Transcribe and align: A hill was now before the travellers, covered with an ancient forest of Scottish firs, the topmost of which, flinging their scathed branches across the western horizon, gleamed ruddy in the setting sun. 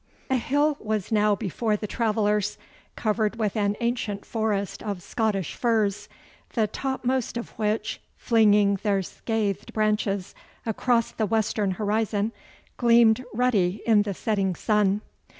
A 0.31 0.35
hill 0.35 0.77
was 0.79 1.11
now 1.11 1.35
before 1.35 1.75
the 1.77 1.85
travellers, 1.85 2.57
covered 2.95 3.35
with 3.35 3.55
an 3.55 3.75
ancient 3.79 4.25
forest 4.25 4.81
of 4.81 5.03
Scottish 5.03 5.53
firs, 5.53 6.09
the 6.53 6.65
topmost 6.65 7.37
of 7.37 7.51
which, 7.51 8.01
flinging 8.17 8.79
their 8.81 9.03
scathed 9.03 9.73
branches 9.73 10.33
across 10.65 11.11
the 11.11 11.27
western 11.27 11.69
horizon, 11.73 12.31
gleamed 12.77 13.23
ruddy 13.31 13.83
in 13.85 14.01
the 14.01 14.15
setting 14.15 14.55
sun. 14.55 15.01